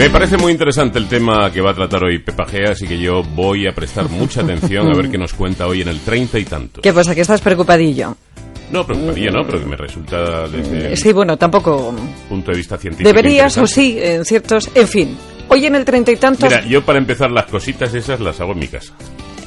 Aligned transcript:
Me 0.00 0.08
parece 0.08 0.38
muy 0.38 0.50
interesante 0.52 0.98
el 0.98 1.06
tema 1.08 1.50
que 1.52 1.60
va 1.60 1.72
a 1.72 1.74
tratar 1.74 2.02
hoy 2.04 2.18
Pepa 2.20 2.46
Gea, 2.46 2.70
así 2.72 2.86
que 2.86 2.98
yo 2.98 3.22
voy 3.22 3.66
a 3.68 3.72
prestar 3.72 4.08
mucha 4.08 4.40
atención 4.40 4.90
a 4.90 4.96
ver 4.96 5.10
qué 5.10 5.18
nos 5.18 5.34
cuenta 5.34 5.66
hoy 5.66 5.82
en 5.82 5.88
el 5.88 6.00
treinta 6.00 6.38
y 6.38 6.44
tanto. 6.44 6.80
¿Qué 6.80 6.92
pasa? 6.94 7.14
¿Que 7.14 7.20
estás 7.20 7.42
preocupadillo? 7.42 8.16
No, 8.72 8.86
preocupadillo 8.86 9.30
no, 9.30 9.44
pero 9.46 9.60
que 9.60 9.66
me 9.66 9.76
resulta 9.76 10.48
desde 10.48 10.96
Sí, 10.96 11.12
bueno, 11.12 11.36
tampoco... 11.36 11.94
punto 12.30 12.50
de 12.50 12.56
vista 12.56 12.78
científico. 12.78 13.08
Deberías 13.08 13.56
o 13.58 13.66
sí, 13.66 13.98
en 14.00 14.24
ciertos... 14.24 14.70
En 14.74 14.88
fin, 14.88 15.16
hoy 15.48 15.66
en 15.66 15.74
el 15.74 15.84
treinta 15.84 16.10
y 16.12 16.16
tantos... 16.16 16.48
Mira, 16.48 16.64
yo 16.64 16.82
para 16.82 16.98
empezar 16.98 17.30
las 17.30 17.44
cositas 17.44 17.92
esas 17.92 18.20
las 18.20 18.40
hago 18.40 18.52
en 18.52 18.58
mi 18.60 18.68
casa. 18.68 18.94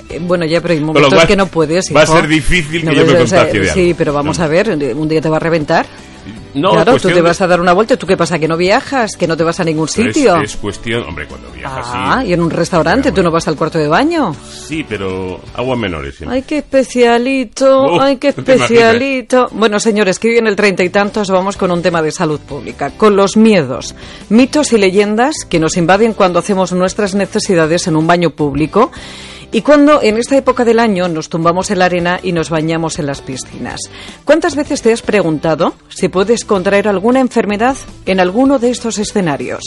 Eh, 0.09 0.19
Bueno, 0.21 0.45
ya, 0.45 0.61
pero 0.61 0.75
hay 0.75 0.81
momentos 0.81 1.13
cual, 1.15 1.25
que 1.27 1.35
no 1.35 1.47
puedes. 1.47 1.85
va 1.95 2.01
a 2.01 2.03
hijo. 2.03 2.15
ser 2.15 2.27
difícil 2.27 2.81
que 2.81 2.85
No, 2.85 2.93
yo 2.93 3.05
me 3.05 3.11
pues, 3.13 3.23
o 3.23 3.27
sea, 3.27 3.39
contagie 3.39 3.59
de 3.61 3.69
Sí, 3.73 3.81
algo. 3.87 3.95
pero 3.97 4.13
vamos 4.13 4.37
No. 4.37 4.45
a 4.45 4.47
ver, 4.47 4.69
un 4.69 5.07
día 5.09 5.19
te 5.21 5.29
va 5.29 5.37
a 5.37 5.39
reventar. 5.39 5.85
No, 6.53 6.71
claro, 6.71 6.93
tú 6.97 7.07
te 7.07 7.15
de- 7.15 7.21
vas 7.21 7.41
a 7.41 7.47
dar 7.47 7.59
una 7.59 7.73
vuelta. 7.73 7.97
¿Tú 7.97 8.05
qué 8.05 8.15
pasa? 8.15 8.37
¿Que 8.39 8.47
no 8.47 8.55
viajas? 8.57 9.15
¿Que 9.17 9.27
no 9.27 9.35
te 9.35 9.43
vas 9.43 9.59
a 9.59 9.63
ningún 9.63 9.85
es- 9.85 9.91
sitio? 9.91 10.37
Es, 10.41 10.55
cuestión, 10.55 11.03
hombre, 11.03 11.27
cuando 11.27 11.49
viajas 11.51 11.85
ah, 11.89 12.19
sí. 12.21 12.29
y 12.29 12.33
en 12.33 12.41
un 12.41 12.49
restaurante, 12.51 13.11
¿tú 13.11 13.23
no 13.23 13.31
vas 13.31 13.47
al 13.47 13.55
cuarto 13.55 13.77
de 13.79 13.87
baño? 13.87 14.35
Sí, 14.51 14.85
pero 14.87 15.39
aguas 15.55 15.77
menores 15.79 16.15
siempre. 16.15 16.37
Ay, 16.37 16.43
qué 16.43 16.59
especialito, 16.59 17.83
Uf, 17.95 17.97
ay, 18.01 18.17
qué 18.17 18.29
especialito. 18.29 19.47
Bueno, 19.51 19.79
señores, 19.79 20.19
que 20.19 20.29
hoy 20.29 20.37
en 20.37 20.47
el 20.47 20.55
treinta 20.55 20.83
y 20.83 20.89
tantos 20.89 21.29
vamos 21.29 21.57
con 21.57 21.71
un 21.71 21.81
tema 21.81 22.01
de 22.01 22.11
salud 22.11 22.39
pública, 22.39 22.91
con 22.91 23.15
los 23.15 23.35
miedos, 23.37 23.95
mitos 24.29 24.73
y 24.73 24.77
leyendas 24.77 25.35
que 25.49 25.59
nos 25.59 25.77
invaden 25.77 26.13
cuando 26.13 26.39
hacemos 26.39 26.71
nuestras 26.73 27.15
necesidades 27.15 27.87
en 27.87 27.95
un 27.95 28.07
baño 28.07 28.31
público 28.31 28.91
y 29.53 29.61
cuando 29.61 30.01
en 30.01 30.17
esta 30.17 30.35
época 30.35 30.65
del 30.65 30.79
año 30.79 31.07
nos 31.07 31.29
tumbamos 31.29 31.69
en 31.71 31.79
la 31.79 31.85
arena 31.85 32.19
y 32.21 32.31
nos 32.31 32.49
bañamos 32.49 32.97
en 32.99 33.05
las 33.05 33.21
piscinas. 33.21 33.79
¿Cuántas 34.25 34.55
veces 34.55 34.81
te 34.81 34.91
has 34.91 35.03
preguntado 35.03 35.75
si 35.89 36.09
puedes 36.09 36.43
contraer 36.43 36.87
alguna 36.87 37.19
enfermedad 37.19 37.77
en 38.05 38.19
alguno 38.19 38.57
de 38.57 38.71
estos 38.71 38.97
escenarios? 38.97 39.63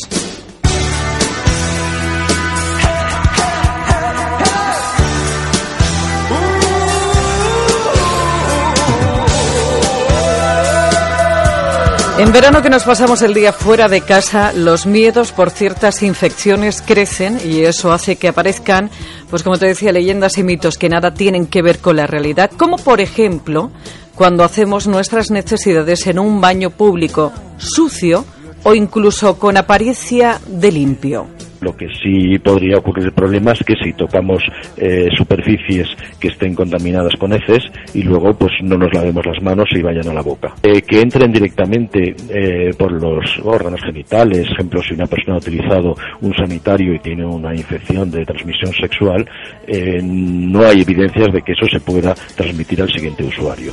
En 12.19 12.33
verano 12.33 12.62
que 12.62 12.71
nos 12.71 12.84
pasamos 12.84 13.21
el 13.21 13.34
día 13.34 13.53
fuera 13.53 13.89
de 13.89 14.00
casa, 14.00 14.55
los 14.55 14.87
miedos 14.87 15.33
por 15.33 15.50
ciertas 15.50 16.03
infecciones 16.03 16.81
crecen 16.81 17.39
y 17.45 17.65
eso 17.65 17.93
hace 17.93 18.17
que 18.17 18.28
aparezcan, 18.28 18.91
pues 19.30 19.42
como 19.42 19.58
te 19.58 19.66
decía, 19.66 19.92
leyendas 19.92 20.38
y 20.38 20.42
mitos 20.42 20.78
que 20.78 20.88
nada 20.88 21.14
tienen 21.14 21.46
que 21.46 21.62
ver 21.62 21.78
con 21.78 21.96
la 21.96 22.06
realidad, 22.06 22.50
como 22.56 22.77
por 22.77 23.00
ejemplo 23.00 23.70
cuando 24.14 24.44
hacemos 24.44 24.86
nuestras 24.86 25.30
necesidades 25.30 26.06
en 26.06 26.19
un 26.19 26.41
baño 26.41 26.70
público 26.70 27.32
sucio 27.58 28.24
o 28.62 28.74
incluso 28.74 29.38
con 29.38 29.56
apariencia 29.56 30.41
de 30.47 30.72
limpio. 30.72 31.36
Lo 31.67 31.77
que 31.77 31.89
sí 32.00 32.39
podría 32.39 32.78
ocurrir 32.78 33.06
el 33.06 33.12
problema 33.12 33.50
es 33.50 33.59
que 33.64 33.75
si 33.83 33.92
tocamos 33.92 34.41
eh, 34.77 35.09
superficies 35.17 35.89
que 36.20 36.28
estén 36.28 36.55
contaminadas 36.55 37.17
con 37.19 37.33
heces 37.33 37.64
y 37.92 38.03
luego 38.03 38.33
pues 38.34 38.53
no 38.62 38.78
nos 38.78 38.95
lavemos 38.95 39.27
las 39.27 39.42
manos 39.42 39.69
y 39.72 39.83
vayan 39.83 40.06
a 40.06 40.14
la 40.14 40.22
boca. 40.22 40.55
Eh, 40.62 40.83
que 40.83 41.00
entren 41.00 41.33
directamente 41.33 42.14
eh, 42.28 42.72
por 42.78 42.92
los 42.92 43.41
órganos 43.42 43.81
genitales, 43.81 44.47
ejemplo, 44.53 44.81
si 44.81 44.94
una 44.94 45.06
persona 45.06 45.34
ha 45.34 45.39
utilizado 45.39 45.97
un 46.20 46.33
sanitario 46.34 46.94
y 46.94 47.00
tiene 47.00 47.27
una 47.27 47.53
infección 47.53 48.12
de 48.12 48.25
transmisión 48.25 48.72
sexual, 48.72 49.28
eh, 49.67 50.00
no 50.03 50.64
hay 50.64 50.83
evidencias 50.83 51.33
de 51.33 51.42
que 51.42 51.53
eso 51.53 51.67
se 51.67 51.81
pueda 51.81 52.14
transmitir 52.37 52.81
al 52.81 52.92
siguiente 52.92 53.25
usuario. 53.25 53.72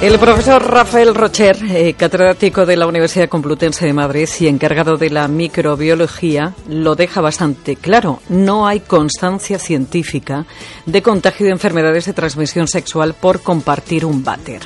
El 0.00 0.18
profesor 0.18 0.62
Rafael 0.62 1.14
Rocher, 1.14 1.56
eh, 1.70 1.94
catedrático 1.94 2.66
de 2.66 2.76
la 2.76 2.86
Universidad 2.86 3.30
Complutense 3.30 3.86
de 3.86 3.94
Madrid 3.94 4.28
y 4.38 4.46
encargado 4.46 4.98
de 4.98 5.08
la 5.08 5.26
microbiología, 5.26 6.52
lo 6.68 6.94
deja 6.94 7.22
bastante 7.22 7.76
claro. 7.76 8.20
No 8.28 8.66
hay 8.66 8.80
constancia 8.80 9.58
científica 9.58 10.44
de 10.84 11.00
contagio 11.00 11.46
de 11.46 11.52
enfermedades 11.52 12.04
de 12.04 12.12
transmisión 12.12 12.68
sexual 12.68 13.14
por 13.14 13.40
compartir 13.40 14.04
un 14.04 14.22
váter. 14.22 14.60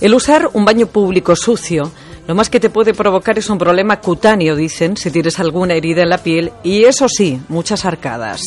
El 0.00 0.14
usar 0.14 0.48
un 0.54 0.64
baño 0.64 0.86
público 0.86 1.36
sucio 1.36 1.92
lo 2.26 2.36
más 2.36 2.48
que 2.48 2.60
te 2.60 2.70
puede 2.70 2.94
provocar 2.94 3.36
es 3.38 3.50
un 3.50 3.58
problema 3.58 4.00
cutáneo, 4.00 4.54
dicen, 4.54 4.96
si 4.96 5.10
tienes 5.10 5.40
alguna 5.40 5.74
herida 5.74 6.02
en 6.02 6.08
la 6.08 6.18
piel 6.18 6.52
y 6.62 6.84
eso 6.84 7.08
sí, 7.08 7.40
muchas 7.48 7.84
arcadas. 7.84 8.40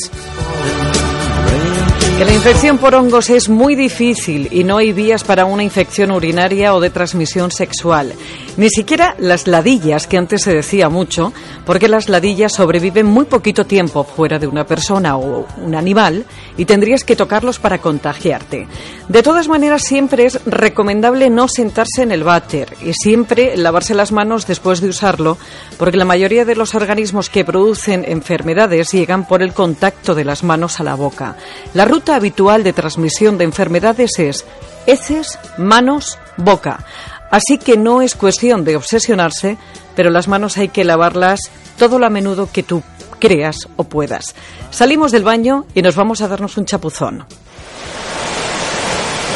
Que 2.17 2.23
la 2.23 2.33
infección 2.33 2.77
por 2.77 2.95
hongos 2.95 3.29
es 3.29 3.49
muy 3.49 3.75
difícil 3.75 4.47
y 4.49 4.63
no 4.63 4.77
hay 4.77 4.93
vías 4.93 5.25
para 5.25 5.43
una 5.43 5.63
infección 5.63 6.11
urinaria 6.11 6.73
o 6.73 6.79
de 6.79 6.89
transmisión 6.89 7.51
sexual. 7.51 8.13
Ni 8.57 8.69
siquiera 8.69 9.15
las 9.19 9.47
ladillas, 9.47 10.07
que 10.07 10.17
antes 10.17 10.43
se 10.43 10.53
decía 10.53 10.87
mucho, 10.87 11.33
porque 11.65 11.89
las 11.89 12.07
ladillas 12.07 12.53
sobreviven 12.53 13.05
muy 13.05 13.25
poquito 13.25 13.65
tiempo 13.65 14.05
fuera 14.05 14.39
de 14.39 14.47
una 14.47 14.65
persona 14.65 15.17
o 15.17 15.45
un 15.61 15.75
animal 15.75 16.25
y 16.55 16.63
tendrías 16.63 17.03
que 17.03 17.17
tocarlos 17.17 17.59
para 17.59 17.79
contagiarte. 17.79 18.67
De 19.09 19.23
todas 19.23 19.49
maneras, 19.49 19.83
siempre 19.83 20.25
es 20.25 20.39
recomendable 20.45 21.29
no 21.29 21.49
sentarse 21.49 22.03
en 22.03 22.11
el 22.11 22.23
váter 22.23 22.73
y 22.81 22.93
siempre 22.93 23.57
lavarse 23.57 23.93
las 23.93 24.13
manos 24.13 24.47
después 24.47 24.79
de 24.79 24.89
usarlo, 24.89 25.37
porque 25.77 25.97
la 25.97 26.05
mayoría 26.05 26.45
de 26.45 26.55
los 26.55 26.75
organismos 26.75 27.29
que 27.29 27.43
producen 27.43 28.05
enfermedades 28.07 28.91
llegan 28.93 29.27
por 29.27 29.43
el 29.43 29.53
contacto 29.53 30.15
de 30.15 30.23
las 30.23 30.43
manos 30.43 30.79
a 30.79 30.83
la 30.83 30.95
boca. 30.95 31.35
La 31.73 31.83
ruta 31.83 32.15
habitual 32.15 32.63
de 32.63 32.71
transmisión 32.71 33.37
de 33.37 33.43
enfermedades 33.43 34.17
es 34.17 34.45
heces, 34.87 35.39
manos, 35.57 36.17
boca. 36.37 36.85
Así 37.35 37.57
que 37.57 37.75
no 37.75 38.01
es 38.01 38.15
cuestión 38.15 38.63
de 38.63 38.77
obsesionarse, 38.77 39.57
pero 39.93 40.09
las 40.09 40.29
manos 40.29 40.57
hay 40.57 40.69
que 40.69 40.85
lavarlas 40.85 41.41
todo 41.77 41.99
lo 41.99 42.05
a 42.05 42.09
menudo 42.09 42.47
que 42.49 42.63
tú 42.63 42.81
creas 43.19 43.67
o 43.75 43.83
puedas. 43.83 44.33
Salimos 44.71 45.11
del 45.11 45.25
baño 45.25 45.65
y 45.73 45.81
nos 45.81 45.97
vamos 45.97 46.21
a 46.21 46.29
darnos 46.29 46.55
un 46.55 46.63
chapuzón. 46.63 47.25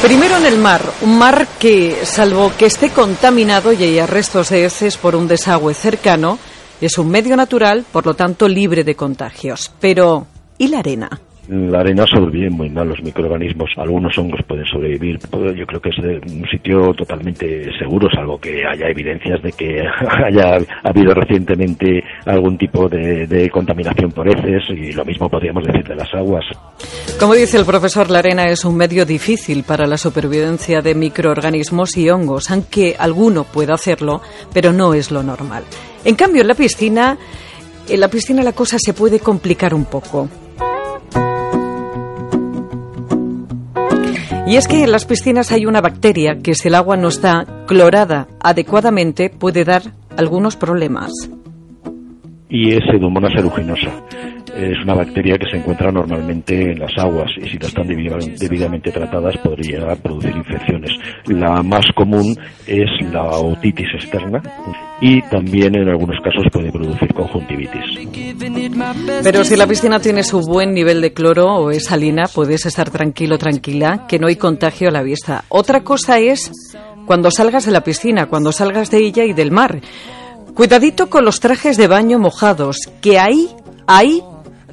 Primero 0.01 0.37
en 0.37 0.45
el 0.45 0.57
mar, 0.59 0.81
un 1.01 1.17
mar 1.17 1.45
que, 1.59 2.05
salvo 2.05 2.53
que 2.57 2.67
esté 2.67 2.91
contaminado 2.91 3.73
y 3.73 3.83
haya 3.83 4.07
restos 4.07 4.47
de 4.47 4.63
heces 4.63 4.95
por 4.95 5.13
un 5.13 5.27
desagüe 5.27 5.73
cercano, 5.73 6.39
es 6.79 6.97
un 6.97 7.09
medio 7.09 7.35
natural, 7.35 7.83
por 7.91 8.05
lo 8.05 8.13
tanto 8.13 8.47
libre 8.47 8.85
de 8.85 8.95
contagios. 8.95 9.73
Pero, 9.81 10.25
¿y 10.57 10.69
la 10.69 10.79
arena? 10.79 11.19
La 11.49 11.79
arena 11.79 12.05
sobrevive 12.05 12.51
muy 12.51 12.69
mal 12.69 12.89
los 12.89 13.01
microorganismos. 13.01 13.71
Algunos 13.77 14.15
hongos 14.19 14.39
pueden 14.47 14.65
sobrevivir. 14.67 15.17
Yo 15.55 15.65
creo 15.65 15.81
que 15.81 15.89
es 15.89 15.95
de 15.97 16.19
un 16.31 16.47
sitio 16.47 16.93
totalmente 16.93 17.71
seguro, 17.79 18.07
salvo 18.13 18.39
que 18.39 18.63
haya 18.63 18.87
evidencias 18.87 19.41
de 19.41 19.51
que 19.53 19.81
haya 20.25 20.59
habido 20.83 21.11
recientemente 21.15 22.03
algún 22.27 22.55
tipo 22.55 22.87
de, 22.87 23.25
de 23.25 23.49
contaminación 23.49 24.11
por 24.11 24.27
heces 24.27 24.69
y 24.69 24.91
lo 24.91 25.03
mismo 25.03 25.27
podríamos 25.27 25.65
decir 25.65 25.83
de 25.87 25.95
las 25.95 26.13
aguas. 26.13 26.45
Como 27.19 27.33
dice 27.33 27.57
el 27.57 27.65
profesor, 27.65 28.11
la 28.11 28.19
arena 28.19 28.47
es 28.47 28.63
un 28.63 28.77
medio 28.77 29.03
difícil 29.03 29.63
para 29.63 29.87
la 29.87 29.97
supervivencia 29.97 30.81
de 30.81 30.93
microorganismos 30.93 31.97
y 31.97 32.11
hongos, 32.11 32.51
aunque 32.51 32.95
alguno 32.99 33.43
pueda 33.43 33.73
hacerlo, 33.73 34.21
pero 34.53 34.71
no 34.71 34.93
es 34.93 35.09
lo 35.09 35.23
normal. 35.23 35.63
En 36.05 36.13
cambio, 36.13 36.43
en 36.43 36.47
la 36.47 36.53
piscina, 36.53 37.17
en 37.87 37.99
la 37.99 38.07
piscina 38.07 38.43
la 38.43 38.53
cosa 38.53 38.77
se 38.79 38.93
puede 38.93 39.19
complicar 39.19 39.73
un 39.73 39.85
poco. 39.85 40.29
Y 44.49 44.55
es 44.55 44.67
que 44.67 44.83
en 44.83 44.91
las 44.91 45.05
piscinas 45.05 45.51
hay 45.51 45.67
una 45.67 45.79
bacteria 45.79 46.39
que 46.41 46.55
si 46.55 46.69
el 46.69 46.73
agua 46.73 46.97
no 46.97 47.09
está 47.09 47.45
clorada 47.67 48.27
adecuadamente 48.39 49.29
puede 49.29 49.63
dar 49.63 49.93
algunos 50.17 50.55
problemas. 50.55 51.11
Y 52.49 52.71
es 52.71 52.81
aeruginosa. 53.35 53.91
Es 54.55 54.77
una 54.83 54.93
bacteria 54.95 55.37
que 55.37 55.49
se 55.49 55.57
encuentra 55.57 55.91
normalmente 55.91 56.71
en 56.71 56.79
las 56.79 56.91
aguas 56.97 57.29
y 57.37 57.49
si 57.49 57.57
no 57.57 57.67
están 57.67 57.87
debi- 57.87 58.37
debidamente 58.37 58.91
tratadas 58.91 59.37
podría 59.37 59.95
producir 59.95 60.35
infecciones. 60.35 60.91
La 61.27 61.61
más 61.63 61.85
común 61.95 62.35
es 62.67 62.89
la 63.11 63.23
otitis 63.23 63.87
externa 63.95 64.41
y 65.01 65.21
también 65.23 65.75
en 65.75 65.87
algunos 65.89 66.17
casos 66.23 66.45
puede 66.51 66.71
producir 66.71 67.13
conjuntivitis. 67.13 68.09
Pero 69.23 69.43
si 69.43 69.55
la 69.55 69.67
piscina 69.67 69.99
tiene 69.99 70.23
su 70.23 70.41
buen 70.41 70.73
nivel 70.73 71.01
de 71.01 71.13
cloro 71.13 71.45
o 71.55 71.71
es 71.71 71.85
salina, 71.85 72.25
puedes 72.33 72.65
estar 72.65 72.89
tranquilo, 72.89 73.37
tranquila, 73.37 74.05
que 74.07 74.19
no 74.19 74.27
hay 74.27 74.35
contagio 74.35 74.89
a 74.89 74.91
la 74.91 75.03
vista. 75.03 75.43
Otra 75.49 75.81
cosa 75.81 76.19
es 76.19 76.51
cuando 77.05 77.31
salgas 77.31 77.65
de 77.65 77.71
la 77.71 77.83
piscina, 77.83 78.27
cuando 78.27 78.51
salgas 78.51 78.91
de 78.91 78.97
ella 78.99 79.23
y 79.23 79.33
del 79.33 79.51
mar. 79.51 79.79
Cuidadito 80.53 81.09
con 81.09 81.23
los 81.23 81.39
trajes 81.39 81.77
de 81.77 81.87
baño 81.87 82.19
mojados, 82.19 82.77
que 83.01 83.17
ahí, 83.17 83.47
ahí 83.87 84.21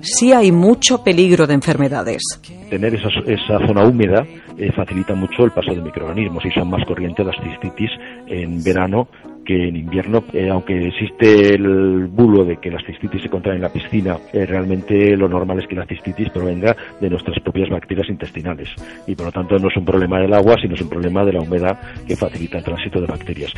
sí 0.01 0.33
hay 0.33 0.53
mucho 0.53 1.03
peligro 1.03 1.47
de 1.47 1.55
enfermedades. 1.55 2.23
Tener 2.71 2.95
esa, 2.95 3.09
esa 3.27 3.67
zona 3.67 3.85
húmeda 3.85 4.27
eh, 4.59 4.73
facilita 4.73 5.15
mucho 5.15 5.45
el 5.45 5.51
paso 5.51 5.75
de 5.75 5.83
microorganismos 5.83 6.45
y 6.45 6.51
son 6.51 6.71
más 6.71 6.85
corrientes 6.87 7.25
las 7.25 7.37
cistitis 7.43 7.91
en 8.27 8.63
verano 8.63 9.09
que 9.47 9.69
en 9.69 9.77
invierno, 9.77 10.25
eh, 10.33 10.49
aunque 10.51 10.89
existe 10.89 11.55
el 11.55 12.09
bulo 12.09 12.45
de 12.45 12.57
que 12.57 12.71
las 12.71 12.85
cistitis 12.85 13.23
se 13.23 13.29
contraen 13.29 13.57
en 13.57 13.63
la 13.63 13.73
piscina, 13.73 14.19
eh, 14.33 14.45
realmente 14.45 15.17
lo 15.17 15.29
normal 15.29 15.61
es 15.61 15.69
que 15.69 15.77
la 15.77 15.87
cistitis 15.87 16.31
provenga 16.31 16.77
de 17.01 17.09
nuestras 17.09 17.39
propias 17.41 17.71
bacterias 17.71 18.09
intestinales 18.09 18.69
y 19.07 19.15
por 19.15 19.27
lo 19.27 19.33
tanto 19.33 19.57
no 19.59 19.69
es 19.69 19.77
un 19.77 19.85
problema 19.85 20.21
del 20.21 20.35
agua, 20.35 20.57
sino 20.61 20.75
es 20.75 20.81
un 20.81 20.89
problema 20.89 21.25
de 21.25 21.33
la 21.33 21.41
humedad 21.41 21.79
que 22.07 22.17
facilita 22.17 22.59
el 22.59 22.65
tránsito 22.65 23.01
de 23.01 23.07
bacterias. 23.07 23.53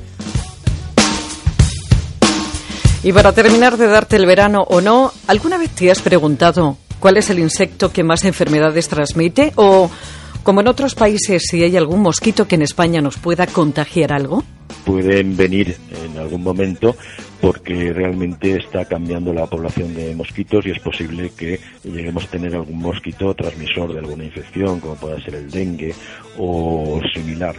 Y 3.08 3.12
para 3.14 3.32
terminar 3.32 3.78
de 3.78 3.86
darte 3.86 4.16
el 4.16 4.26
verano 4.26 4.66
o 4.68 4.82
no, 4.82 5.14
¿alguna 5.28 5.56
vez 5.56 5.70
te 5.70 5.90
has 5.90 6.02
preguntado 6.02 6.76
cuál 7.00 7.16
es 7.16 7.30
el 7.30 7.38
insecto 7.38 7.90
que 7.90 8.04
más 8.04 8.22
enfermedades 8.26 8.86
transmite? 8.90 9.54
¿O, 9.56 9.90
como 10.42 10.60
en 10.60 10.68
otros 10.68 10.94
países, 10.94 11.44
si 11.50 11.62
hay 11.62 11.74
algún 11.78 12.02
mosquito 12.02 12.46
que 12.46 12.56
en 12.56 12.60
España 12.60 13.00
nos 13.00 13.16
pueda 13.16 13.46
contagiar 13.46 14.12
algo? 14.12 14.44
Pueden 14.88 15.36
venir 15.36 15.76
en 16.02 16.16
algún 16.16 16.42
momento 16.42 16.96
porque 17.42 17.92
realmente 17.92 18.56
está 18.56 18.86
cambiando 18.86 19.34
la 19.34 19.44
población 19.44 19.94
de 19.94 20.14
mosquitos 20.14 20.64
y 20.64 20.70
es 20.70 20.78
posible 20.78 21.30
que 21.36 21.60
lleguemos 21.84 22.24
a 22.24 22.30
tener 22.30 22.54
algún 22.54 22.78
mosquito 22.78 23.34
transmisor 23.34 23.92
de 23.92 23.98
alguna 23.98 24.24
infección, 24.24 24.80
como 24.80 24.94
pueda 24.94 25.20
ser 25.20 25.34
el 25.34 25.50
dengue 25.50 25.94
o 26.38 27.02
similar. 27.12 27.54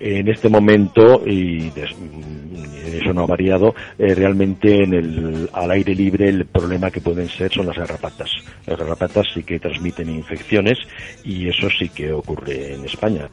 En 0.00 0.26
este 0.26 0.48
momento, 0.48 1.22
y 1.24 1.70
eso 1.76 3.12
no 3.12 3.22
ha 3.22 3.26
variado, 3.26 3.76
eh, 3.96 4.12
realmente 4.16 4.82
en 4.82 4.92
el, 4.92 5.50
al 5.52 5.70
aire 5.70 5.94
libre 5.94 6.28
el 6.30 6.46
problema 6.46 6.90
que 6.90 7.00
pueden 7.00 7.28
ser 7.28 7.52
son 7.52 7.66
las 7.66 7.76
garrapatas. 7.76 8.28
Las 8.66 8.76
garrapatas 8.76 9.28
sí 9.32 9.44
que 9.44 9.60
transmiten 9.60 10.10
infecciones 10.10 10.78
y 11.22 11.48
eso 11.48 11.68
sí 11.70 11.88
que 11.90 12.12
ocurre 12.12 12.74
en 12.74 12.84
España. 12.86 13.28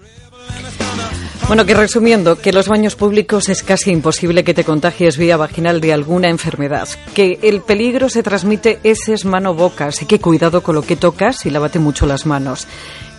Bueno, 1.49 1.65
que 1.65 1.73
resumiendo, 1.73 2.35
que 2.35 2.53
los 2.53 2.67
baños 2.67 2.95
públicos 2.95 3.49
es 3.49 3.63
casi 3.63 3.89
imposible 3.89 4.43
que 4.43 4.53
te 4.53 4.63
contagies 4.63 5.17
vía 5.17 5.35
vaginal 5.35 5.81
de 5.81 5.93
alguna 5.93 6.29
enfermedad, 6.29 6.87
que 7.15 7.39
el 7.41 7.61
peligro 7.61 8.07
se 8.07 8.21
transmite 8.21 8.79
es 8.83 9.25
mano-boca, 9.25 9.87
así 9.87 10.05
que 10.05 10.19
cuidado 10.19 10.61
con 10.61 10.75
lo 10.75 10.83
que 10.83 10.95
tocas 10.95 11.47
y 11.47 11.49
lávate 11.49 11.79
mucho 11.79 12.05
las 12.05 12.27
manos. 12.27 12.67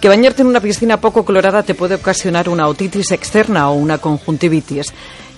Que 0.00 0.06
bañarte 0.06 0.42
en 0.42 0.48
una 0.48 0.60
piscina 0.60 1.00
poco 1.00 1.24
colorada 1.24 1.64
te 1.64 1.74
puede 1.74 1.96
ocasionar 1.96 2.48
una 2.48 2.68
otitis 2.68 3.10
externa 3.10 3.68
o 3.68 3.74
una 3.74 3.98
conjuntivitis. 3.98 4.92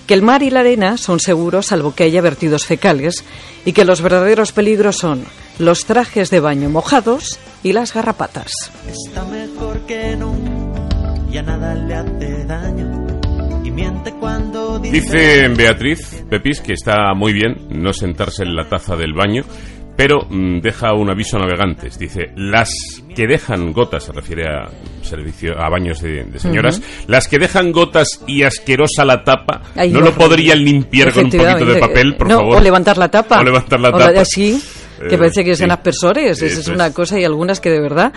Que 0.05 0.13
el 0.13 0.21
mar 0.21 0.43
y 0.43 0.51
la 0.51 0.59
arena 0.59 0.97
son 0.97 1.19
seguros 1.19 1.65
salvo 1.65 1.95
que 1.95 2.03
haya 2.03 2.21
vertidos 2.21 2.67
fecales 2.67 3.23
y 3.65 3.73
que 3.73 3.85
los 3.85 4.03
verdaderos 4.03 4.51
peligros 4.51 4.97
son 4.97 5.25
los 5.57 5.85
trajes 5.85 6.29
de 6.29 6.41
baño 6.41 6.69
mojados 6.69 7.39
y 7.63 7.73
las 7.73 7.91
garrapatas. 7.91 8.51
Está 8.87 9.25
mejor 9.25 9.79
que 9.87 10.15
nada 11.41 11.73
le 11.75 11.95
hace 11.95 12.45
daño. 12.45 13.07
Y 13.63 13.71
miente 13.71 14.11
cuando 14.19 14.79
dice... 14.79 15.47
Beatriz 15.49 16.23
Pepis 16.29 16.61
que 16.61 16.73
está 16.73 17.13
muy 17.15 17.33
bien 17.33 17.55
no 17.69 17.93
sentarse 17.93 18.43
en 18.43 18.55
la 18.55 18.67
taza 18.67 18.95
del 18.95 19.13
baño, 19.13 19.43
pero 19.95 20.25
mm, 20.29 20.59
deja 20.59 20.93
un 20.93 21.09
aviso 21.09 21.37
a 21.37 21.41
navegantes. 21.41 21.97
Dice, 21.97 22.31
las 22.35 22.71
que 23.15 23.27
dejan 23.27 23.71
gotas, 23.73 24.03
se 24.03 24.11
refiere 24.11 24.43
a 24.47 24.69
servicio 25.03 25.53
a 25.57 25.69
baños 25.69 26.01
de, 26.01 26.25
señoras, 26.37 26.81
las 27.07 27.27
que 27.27 27.37
dejan 27.37 27.71
gotas 27.71 28.21
y 28.27 28.43
asquerosa 28.43 29.05
la 29.05 29.23
tapa, 29.23 29.61
no 29.89 30.01
lo 30.01 30.13
podrían 30.13 30.63
limpiar 30.63 31.13
con 31.13 31.25
un 31.25 31.31
poquito 31.31 31.65
de 31.65 31.79
papel, 31.79 32.15
por 32.15 32.29
favor. 32.29 32.57
O 32.57 32.59
levantar 32.59 32.97
la 32.97 33.09
tapa. 33.09 33.39
O 33.43 33.43
levantar 33.43 33.79
la 33.79 33.91
tapa. 33.91 34.21
así, 34.21 34.61
que 35.09 35.17
parece 35.17 35.43
que 35.43 35.55
sean 35.55 35.71
aspersores. 35.71 36.41
Esa 36.41 36.59
es 36.59 36.67
una 36.67 36.93
cosa 36.93 37.19
y 37.19 37.23
algunas 37.23 37.59
que 37.59 37.69
de 37.69 37.81
verdad 37.81 38.13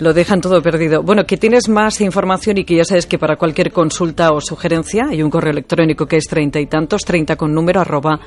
lo 0.00 0.12
dejan 0.12 0.40
todo 0.40 0.60
perdido. 0.62 1.02
Bueno, 1.02 1.24
que 1.24 1.36
tienes 1.36 1.68
más 1.68 2.00
información 2.00 2.58
y 2.58 2.64
que 2.64 2.76
ya 2.76 2.84
sabes 2.84 3.06
que 3.06 3.18
para 3.18 3.36
cualquier 3.36 3.70
consulta 3.70 4.32
o 4.32 4.40
sugerencia 4.40 5.06
hay 5.10 5.22
un 5.22 5.30
correo 5.30 5.52
electrónico 5.52 6.06
que 6.06 6.16
es 6.16 6.24
treinta 6.24 6.58
y 6.58 6.66
tantos, 6.66 7.02
treinta 7.02 7.36
con 7.36 7.54
número 7.54 7.80
arroba 7.80 8.18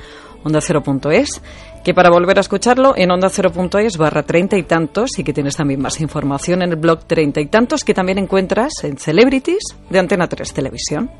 onda 0.44 0.60
cero 0.60 0.82
punto 0.82 1.10
es, 1.10 1.40
que 1.82 1.94
para 1.94 2.10
volver 2.10 2.36
a 2.36 2.42
escucharlo 2.42 2.94
en 2.96 3.10
onda 3.10 3.28
cero 3.30 3.50
punto 3.50 3.78
es 3.78 3.96
barra 3.96 4.22
treinta 4.22 4.56
y 4.56 4.62
tantos 4.62 5.18
y 5.18 5.24
que 5.24 5.32
tienes 5.32 5.56
también 5.56 5.80
más 5.80 6.00
información 6.00 6.62
en 6.62 6.70
el 6.70 6.76
blog 6.76 7.04
treinta 7.04 7.40
y 7.40 7.46
tantos 7.46 7.82
que 7.82 7.94
también 7.94 8.18
encuentras 8.18 8.72
en 8.84 8.98
Celebrities 8.98 9.64
de 9.90 9.98
Antena 9.98 10.28
3 10.28 10.52
Televisión. 10.52 11.10